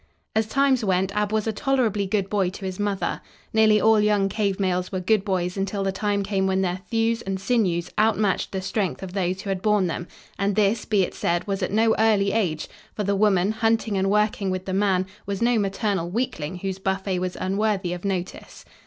As 0.35 0.47
times 0.47 0.83
went, 0.83 1.15
Ab 1.15 1.31
was 1.31 1.45
a 1.45 1.53
tolerably 1.53 2.07
good 2.07 2.27
boy 2.27 2.49
to 2.49 2.65
his 2.65 2.79
mother. 2.79 3.21
Nearly 3.53 3.79
all 3.79 3.99
young 4.01 4.29
cave 4.29 4.59
males 4.59 4.91
were 4.91 4.99
good 4.99 5.23
boys 5.23 5.57
until 5.57 5.83
the 5.83 5.91
time 5.91 6.23
came 6.23 6.47
when 6.47 6.61
their 6.63 6.77
thews 6.89 7.21
and 7.21 7.39
sinews 7.39 7.91
outmatched 7.99 8.51
the 8.51 8.63
strength 8.63 9.03
of 9.03 9.13
those 9.13 9.41
who 9.41 9.49
had 9.51 9.61
borne 9.61 9.85
them, 9.85 10.07
and 10.39 10.55
this, 10.55 10.85
be 10.85 11.03
it 11.03 11.13
said, 11.13 11.45
was 11.45 11.61
at 11.61 11.69
no 11.71 11.93
early 11.99 12.31
age, 12.31 12.67
for 12.95 13.03
the 13.03 13.15
woman, 13.15 13.51
hunting 13.51 13.95
and 13.95 14.09
working 14.09 14.49
with 14.49 14.65
the 14.65 14.73
man, 14.73 15.05
was 15.27 15.39
no 15.39 15.59
maternal 15.59 16.09
weakling 16.09 16.57
whose 16.57 16.79
buffet 16.79 17.19
was 17.19 17.37
unworthy 17.39 17.93
of 17.93 18.03
notice. 18.03 18.65